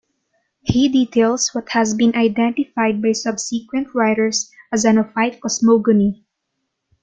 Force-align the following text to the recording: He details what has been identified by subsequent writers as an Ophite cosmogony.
He 0.63 0.89
details 0.89 1.53
what 1.53 1.69
has 1.73 1.93
been 1.93 2.15
identified 2.15 3.03
by 3.03 3.11
subsequent 3.11 3.89
writers 3.93 4.51
as 4.73 4.83
an 4.83 4.97
Ophite 4.97 5.39
cosmogony. 5.39 6.25